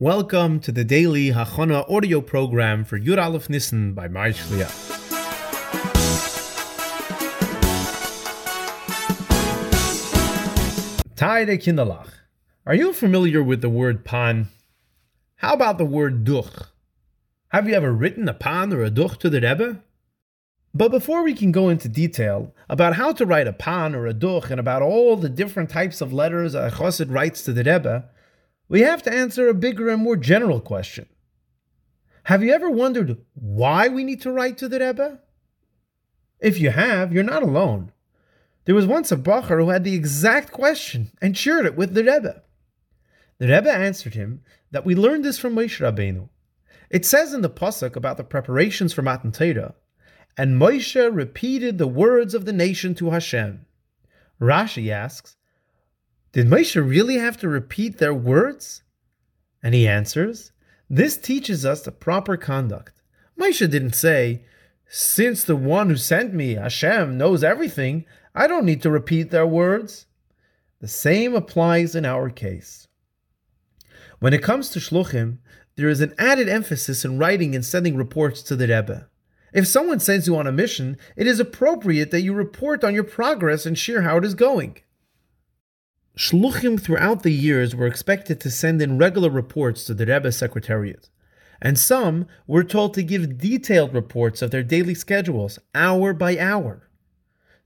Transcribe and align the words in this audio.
Welcome 0.00 0.60
to 0.60 0.70
the 0.70 0.84
daily 0.84 1.32
Hachana 1.32 1.84
audio 1.90 2.20
program 2.20 2.84
for 2.84 3.00
Yud 3.00 3.20
Aleph 3.20 3.50
Nissen 3.50 3.94
by 3.94 4.06
Mar 4.06 4.28
Shliach. 4.28 4.70
Tayere 11.16 11.58
Kinderlach. 11.58 12.10
Are 12.64 12.76
you 12.76 12.92
familiar 12.92 13.42
with 13.42 13.60
the 13.60 13.68
word 13.68 14.04
pan? 14.04 14.46
How 15.38 15.54
about 15.54 15.78
the 15.78 15.84
word 15.84 16.22
duch? 16.22 16.68
Have 17.48 17.68
you 17.68 17.74
ever 17.74 17.92
written 17.92 18.28
a 18.28 18.34
pan 18.34 18.72
or 18.72 18.84
a 18.84 18.90
duch 18.90 19.18
to 19.18 19.28
the 19.28 19.40
Rebbe? 19.40 19.82
But 20.72 20.92
before 20.92 21.24
we 21.24 21.34
can 21.34 21.50
go 21.50 21.70
into 21.70 21.88
detail 21.88 22.54
about 22.68 22.94
how 22.94 23.12
to 23.14 23.26
write 23.26 23.48
a 23.48 23.52
pan 23.52 23.96
or 23.96 24.06
a 24.06 24.14
duch 24.14 24.52
and 24.52 24.60
about 24.60 24.80
all 24.80 25.16
the 25.16 25.28
different 25.28 25.70
types 25.70 26.00
of 26.00 26.12
letters 26.12 26.54
a 26.54 26.70
chassid 26.70 27.12
writes 27.12 27.42
to 27.42 27.52
the 27.52 27.64
Rebbe, 27.64 28.08
we 28.68 28.80
have 28.82 29.02
to 29.04 29.12
answer 29.12 29.48
a 29.48 29.54
bigger 29.54 29.88
and 29.88 30.02
more 30.02 30.16
general 30.16 30.60
question. 30.60 31.06
Have 32.24 32.42
you 32.42 32.52
ever 32.52 32.70
wondered 32.70 33.16
why 33.34 33.88
we 33.88 34.04
need 34.04 34.20
to 34.22 34.32
write 34.32 34.58
to 34.58 34.68
the 34.68 34.80
Rebbe? 34.80 35.20
If 36.40 36.60
you 36.60 36.70
have, 36.70 37.12
you're 37.12 37.24
not 37.24 37.42
alone. 37.42 37.92
There 38.66 38.74
was 38.74 38.86
once 38.86 39.10
a 39.10 39.16
Bacher 39.16 39.58
who 39.58 39.70
had 39.70 39.84
the 39.84 39.94
exact 39.94 40.52
question 40.52 41.10
and 41.22 41.36
shared 41.36 41.64
it 41.64 41.74
with 41.74 41.94
the 41.94 42.04
Rebbe. 42.04 42.42
The 43.38 43.48
Rebbe 43.48 43.72
answered 43.72 44.12
him 44.14 44.42
that 44.70 44.84
we 44.84 44.94
learned 44.94 45.24
this 45.24 45.38
from 45.38 45.54
Moshe 45.54 45.80
Rabbeinu. 45.80 46.28
It 46.90 47.06
says 47.06 47.32
in 47.32 47.40
the 47.40 47.48
pasuk 47.48 47.96
about 47.96 48.18
the 48.18 48.24
preparations 48.24 48.92
for 48.92 49.00
Matan 49.00 49.32
Torah, 49.32 49.74
and 50.36 50.60
Moshe 50.60 51.14
repeated 51.14 51.78
the 51.78 51.86
words 51.86 52.34
of 52.34 52.44
the 52.44 52.52
nation 52.52 52.94
to 52.96 53.10
Hashem. 53.10 53.64
Rashi 54.38 54.90
asks, 54.90 55.36
did 56.38 56.46
Moshe 56.46 56.76
really 56.76 57.18
have 57.18 57.36
to 57.38 57.48
repeat 57.48 57.98
their 57.98 58.14
words? 58.14 58.84
And 59.60 59.74
he 59.74 59.88
answers, 59.88 60.52
This 60.88 61.16
teaches 61.16 61.66
us 61.66 61.82
the 61.82 61.90
proper 61.90 62.36
conduct. 62.36 63.02
Moshe 63.36 63.68
didn't 63.68 63.96
say, 63.96 64.44
Since 64.86 65.42
the 65.42 65.56
one 65.56 65.90
who 65.90 65.96
sent 65.96 66.32
me, 66.32 66.54
Hashem, 66.54 67.18
knows 67.18 67.42
everything, 67.42 68.04
I 68.36 68.46
don't 68.46 68.64
need 68.64 68.82
to 68.82 68.88
repeat 68.88 69.32
their 69.32 69.48
words. 69.48 70.06
The 70.80 70.86
same 70.86 71.34
applies 71.34 71.96
in 71.96 72.04
our 72.04 72.30
case. 72.30 72.86
When 74.20 74.32
it 74.32 74.40
comes 74.40 74.68
to 74.68 74.78
shluchim, 74.78 75.38
there 75.74 75.88
is 75.88 76.00
an 76.00 76.14
added 76.18 76.48
emphasis 76.48 77.04
in 77.04 77.18
writing 77.18 77.56
and 77.56 77.64
sending 77.64 77.96
reports 77.96 78.42
to 78.42 78.54
the 78.54 78.68
Rebbe. 78.68 79.08
If 79.52 79.66
someone 79.66 79.98
sends 79.98 80.28
you 80.28 80.36
on 80.36 80.46
a 80.46 80.52
mission, 80.52 80.98
it 81.16 81.26
is 81.26 81.40
appropriate 81.40 82.12
that 82.12 82.22
you 82.22 82.32
report 82.32 82.84
on 82.84 82.94
your 82.94 83.02
progress 83.02 83.66
and 83.66 83.76
share 83.76 84.02
how 84.02 84.18
it 84.18 84.24
is 84.24 84.34
going. 84.34 84.82
Shluchim 86.18 86.80
throughout 86.80 87.22
the 87.22 87.30
years 87.30 87.76
were 87.76 87.86
expected 87.86 88.40
to 88.40 88.50
send 88.50 88.82
in 88.82 88.98
regular 88.98 89.30
reports 89.30 89.84
to 89.84 89.94
the 89.94 90.04
Rebbe's 90.04 90.36
Secretariat, 90.36 91.08
and 91.62 91.78
some 91.78 92.26
were 92.44 92.64
told 92.64 92.94
to 92.94 93.04
give 93.04 93.38
detailed 93.38 93.94
reports 93.94 94.42
of 94.42 94.50
their 94.50 94.64
daily 94.64 94.94
schedules, 94.94 95.60
hour 95.76 96.12
by 96.12 96.36
hour. 96.36 96.88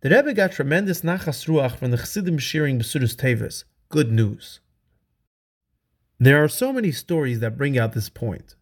The 0.00 0.10
Rebbe 0.10 0.34
got 0.34 0.50
tremendous 0.50 1.02
nachas 1.02 1.46
ruach 1.46 1.76
from 1.76 1.92
the 1.92 1.96
Chassidim 1.96 2.38
sharing 2.38 2.80
Besuros 2.80 3.14
Tovos, 3.14 3.62
good 3.88 4.10
news. 4.10 4.58
There 6.18 6.42
are 6.42 6.48
so 6.48 6.72
many 6.72 6.90
stories 6.90 7.38
that 7.38 7.56
bring 7.56 7.78
out 7.78 7.92
this 7.92 8.08
point. 8.08 8.56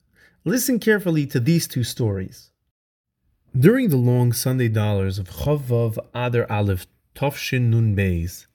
Listen 0.45 0.79
carefully 0.79 1.25
to 1.29 1.41
these 1.41 1.67
two 1.67 1.83
stories. 1.83 2.51
During 3.59 3.89
the 3.89 3.97
long 3.97 4.35
Sunday 4.35 4.69
dollars 4.69 5.19
of 5.19 5.31
Chof 5.31 5.63
Vov 5.63 5.97
Adar 6.15 6.47
Aleph 6.53 6.87
Tof 7.15 7.37
Shin 7.37 7.71
Nun 7.71 7.97
Beis, 7.97 8.48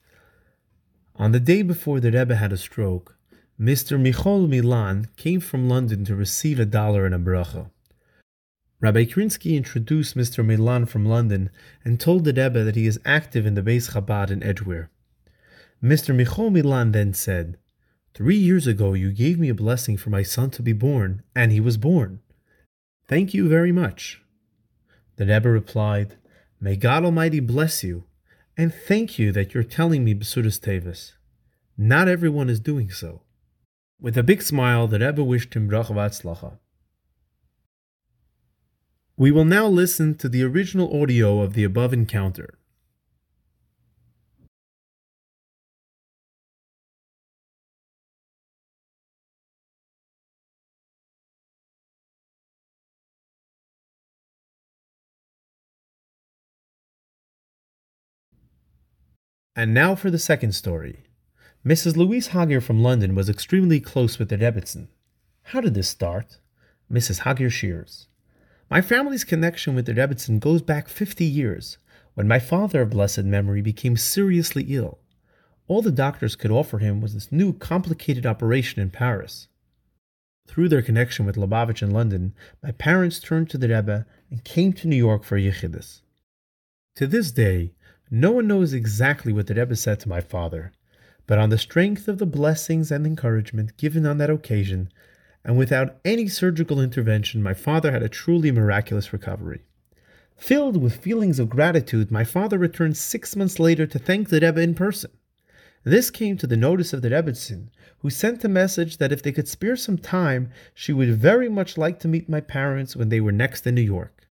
on 1.16 1.32
the 1.32 1.40
day 1.40 1.62
before 1.62 2.00
the 2.00 2.12
Rebbe 2.12 2.36
had 2.36 2.52
a 2.52 2.58
stroke, 2.58 3.18
Mr. 3.60 4.00
Michal 4.00 4.48
Milan 4.48 5.10
came 5.16 5.40
from 5.40 5.70
London 5.70 6.04
to 6.06 6.16
receive 6.16 6.60
a 6.60 6.66
dollar 6.66 7.06
and 7.06 7.14
a 7.14 7.20
bracha. 7.20 7.70
Rabbi 8.82 9.06
Krinsky 9.06 9.56
introduced 9.56 10.18
Mr. 10.18 10.44
Milan 10.44 10.86
from 10.86 11.06
London 11.06 11.50
and 11.86 12.00
told 12.00 12.26
the 12.26 12.34
Rebbe 12.34 12.64
that 12.64 12.76
he 12.76 12.88
is 12.88 13.00
active 13.06 13.46
in 13.46 13.54
the 13.54 13.62
Beis 13.62 13.92
Chabad 13.92 14.32
in 14.32 14.44
Edgware. 14.44 14.90
Mr. 15.82 16.16
Michal 16.16 16.50
Milan 16.50 16.92
then 16.92 17.14
said, 17.14 17.58
Three 18.14 18.36
years 18.36 18.68
ago 18.68 18.94
you 18.94 19.12
gave 19.12 19.40
me 19.40 19.50
a 19.50 19.56
blessing 19.56 19.98
for 19.98 20.10
my 20.10 20.24
son 20.24 20.50
to 20.52 20.62
be 20.62 20.74
born, 20.74 21.24
and 21.36 21.52
he 21.52 21.60
was 21.60 21.78
born. 21.78 22.20
Thank 23.08 23.34
you 23.34 23.48
very 23.48 23.72
much. 23.72 24.22
The 25.16 25.28
Rebbe 25.28 25.50
replied, 25.50 26.16
May 26.60 26.76
God 26.76 27.06
Almighty 27.06 27.40
bless 27.40 27.84
you 27.84 28.04
and 28.58 28.74
thank 28.74 29.18
you 29.18 29.32
that 29.32 29.54
you're 29.54 29.64
telling 29.64 30.04
me 30.04 30.14
Besuros 30.14 30.60
Tovos. 30.60 31.14
Not 31.78 32.08
everyone 32.08 32.50
is 32.50 32.60
doing 32.60 32.92
so. 32.92 33.22
With 34.00 34.18
a 34.18 34.24
big 34.24 34.42
smile, 34.42 34.88
the 34.88 35.00
Rebbe 35.00 35.24
wished 35.24 35.56
him 35.56 35.70
bracha 35.70 35.92
v'atzlacha. 35.92 36.60
We 39.16 39.32
will 39.32 39.46
now 39.46 39.68
listen 39.68 40.16
to 40.16 40.30
the 40.30 40.44
original 40.44 41.02
audio 41.02 41.42
of 41.42 41.54
the 41.54 41.64
above 41.64 41.94
encounter. 41.94 42.60
And 59.56 59.74
now 59.74 59.94
for 59.94 60.10
the 60.10 60.18
second 60.18 60.54
story. 60.54 61.04
Mrs. 61.66 61.96
Louise 61.96 62.28
Hager 62.28 62.60
from 62.60 62.82
London 62.82 63.14
was 63.14 63.30
extremely 63.30 63.80
close 63.80 64.18
with 64.18 64.30
the 64.30 64.38
Rebbitzin. 64.38 64.88
How 65.44 65.62
did 65.62 65.76
this 65.76 65.88
start? 65.88 66.40
Mrs. 66.92 67.20
Hager 67.20 67.50
Shears. 67.50 68.08
My 68.70 68.82
family's 68.82 69.24
connection 69.24 69.76
with 69.76 69.86
the 69.86 69.94
Rebbitzin 69.94 70.40
goes 70.40 70.64
back 70.64 70.90
50 70.90 71.24
years, 71.24 71.78
when 72.16 72.28
my 72.28 72.40
father 72.40 72.82
of 72.82 72.90
blessed 72.90 73.26
memory 73.26 73.62
became 73.62 73.96
seriously 73.96 74.64
ill. 74.70 74.98
All 75.68 75.84
the 75.84 75.92
doctors 75.92 76.36
could 76.36 76.52
offer 76.52 76.80
him 76.80 77.00
was 77.00 77.14
this 77.14 77.32
new 77.32 77.54
complicated 77.54 78.26
operation 78.26 78.82
in 78.82 78.90
Paris. 78.90 79.48
Through 80.48 80.70
their 80.70 80.82
connection 80.82 81.26
with 81.26 81.38
Lubavitch 81.38 81.82
in 81.82 81.92
London, 81.92 82.34
my 82.62 82.72
parents 82.72 83.20
turned 83.20 83.50
to 83.52 83.58
the 83.58 83.70
Rebbe 83.70 84.06
and 84.30 84.44
came 84.44 84.74
to 84.74 84.88
New 84.88 84.98
York 84.98 85.24
for 85.24 85.38
Yechidus. 85.38 86.02
To 86.96 87.08
this 87.08 87.32
day, 87.32 87.74
no 88.12 88.32
one 88.32 88.48
knows 88.48 88.74
exactly 88.74 89.34
what 89.34 89.48
the 89.48 89.56
Rebbe 89.56 89.76
said 89.76 90.00
to 90.02 90.10
my 90.10 90.22
father, 90.22 90.72
but 91.26 91.40
on 91.40 91.50
the 91.50 91.58
strength 91.58 92.08
of 92.08 92.18
the 92.18 92.26
blessings 92.26 92.92
and 92.92 93.06
encouragement 93.06 93.78
given 93.78 94.06
on 94.06 94.18
that 94.18 94.30
occasion, 94.30 94.90
and 95.44 95.58
without 95.58 95.98
any 96.06 96.28
surgical 96.28 96.80
intervention, 96.80 97.42
my 97.42 97.54
father 97.54 97.92
had 97.92 98.04
a 98.04 98.10
truly 98.10 98.52
miraculous 98.52 99.12
recovery. 99.12 99.64
Filled 100.36 100.78
with 100.78 100.98
feelings 100.98 101.40
of 101.40 101.50
gratitude, 101.50 102.12
my 102.12 102.24
father 102.24 102.58
returned 102.58 102.98
six 102.98 103.36
months 103.36 103.60
later 103.60 103.86
to 103.86 104.00
thank 104.00 104.30
the 104.30 104.40
Rebbe 104.40 104.62
in 104.62 104.74
person. 104.74 105.12
This 105.84 106.10
came 106.10 106.38
to 106.38 106.48
the 106.48 106.58
notice 106.58 106.94
of 106.94 107.02
the 107.02 107.10
Rebbitzin, 107.10 107.70
who 108.00 108.10
sent 108.10 108.44
a 108.44 108.50
message 108.50 108.98
that 108.98 109.12
if 109.12 109.22
they 109.22 109.32
could 109.32 109.48
spare 109.48 109.76
some 109.76 109.98
time, 109.98 110.50
she 110.74 110.94
would 110.94 111.18
very 111.18 111.50
much 111.50 111.78
like 111.78 112.00
to 112.00 112.08
meet 112.08 112.30
my 112.30 112.40
parents 112.42 112.96
when 112.96 113.10
they 113.10 113.20
were 113.20 113.32
next 113.32 113.68
in 113.68 113.76
New 113.76 113.82
York. 113.82 114.28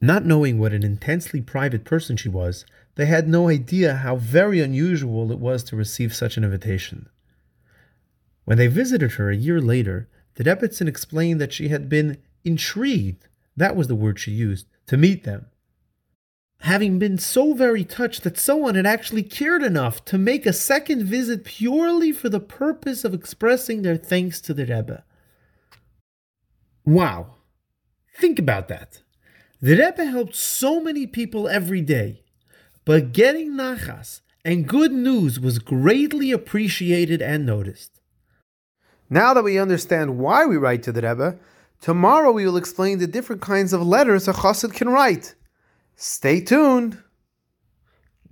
Not 0.00 0.24
knowing 0.26 0.58
what 0.58 0.72
an 0.72 0.84
intensely 0.84 1.40
private 1.40 1.84
person 1.84 2.16
she 2.16 2.28
was, 2.28 2.64
they 2.96 3.06
had 3.06 3.28
no 3.28 3.48
idea 3.48 3.96
how 3.96 4.16
very 4.16 4.60
unusual 4.60 5.30
it 5.30 5.38
was 5.38 5.62
to 5.64 5.76
receive 5.76 6.14
such 6.14 6.36
an 6.36 6.44
invitation. 6.44 7.08
When 8.44 8.58
they 8.58 8.66
visited 8.66 9.12
her 9.12 9.30
a 9.30 9.36
year 9.36 9.60
later, 9.60 10.08
the 10.34 10.44
Rebbitzin 10.44 10.88
explained 10.88 11.40
that 11.40 11.52
she 11.52 11.68
had 11.68 11.88
been 11.88 12.18
intrigued, 12.44 13.28
that 13.56 13.76
was 13.76 13.88
the 13.88 13.94
word 13.94 14.18
she 14.18 14.32
used, 14.32 14.66
to 14.86 14.96
meet 14.96 15.24
them. 15.24 15.46
Having 16.60 16.98
been 16.98 17.18
so 17.18 17.52
very 17.52 17.84
touched 17.84 18.22
that 18.22 18.38
someone 18.38 18.76
had 18.76 18.86
actually 18.86 19.22
cared 19.22 19.62
enough 19.62 20.02
to 20.06 20.16
make 20.16 20.46
a 20.46 20.52
second 20.54 21.04
visit 21.04 21.44
purely 21.44 22.12
for 22.12 22.30
the 22.30 22.40
purpose 22.40 23.04
of 23.04 23.12
expressing 23.12 23.82
their 23.82 23.98
thanks 23.98 24.40
to 24.40 24.54
the 24.54 24.64
Rebbe. 24.64 25.04
Wow. 26.86 27.34
Think 28.18 28.38
about 28.38 28.68
that. 28.68 29.02
The 29.60 29.76
Rebbe 29.76 30.06
helped 30.06 30.34
so 30.34 30.80
many 30.80 31.06
people 31.06 31.46
every 31.46 31.82
day 31.82 32.22
but 32.86 33.12
getting 33.12 33.52
nachas 33.52 34.22
and 34.44 34.68
good 34.68 34.92
news 34.92 35.38
was 35.40 35.58
greatly 35.58 36.30
appreciated 36.30 37.20
and 37.20 37.44
noticed. 37.44 38.00
Now 39.10 39.34
that 39.34 39.44
we 39.44 39.58
understand 39.58 40.18
why 40.18 40.46
we 40.46 40.56
write 40.56 40.84
to 40.84 40.92
the 40.92 41.02
Rebbe, 41.02 41.36
tomorrow 41.80 42.30
we 42.30 42.46
will 42.46 42.56
explain 42.56 42.98
the 42.98 43.08
different 43.08 43.42
kinds 43.42 43.72
of 43.72 43.84
letters 43.84 44.28
a 44.28 44.32
chassid 44.32 44.72
can 44.72 44.88
write. 44.88 45.34
Stay 45.96 46.40
tuned. 46.40 47.02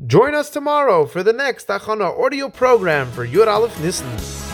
Join 0.06 0.35
us 0.35 0.51
tomorrow 0.51 1.05
for 1.06 1.23
the 1.23 1.33
next 1.33 1.67
Achana 1.67 2.17
audio 2.19 2.49
program 2.49 3.11
for 3.11 3.27
Yud 3.27 3.49
Aleph 3.49 3.79
Nissen. 3.81 4.54